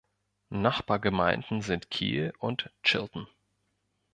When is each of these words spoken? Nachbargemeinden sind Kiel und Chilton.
Nachbargemeinden 0.49 1.61
sind 1.61 1.91
Kiel 1.91 2.33
und 2.39 2.71
Chilton. 2.83 3.27